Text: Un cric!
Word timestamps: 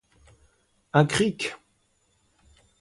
Un 0.93 1.05
cric! 1.05 1.53